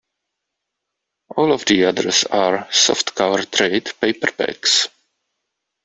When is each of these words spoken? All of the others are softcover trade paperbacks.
All 1.37 1.53
of 1.53 1.65
the 1.65 1.85
others 1.85 2.23
are 2.23 2.63
softcover 2.71 3.45
trade 3.51 3.85
paperbacks. 4.01 4.87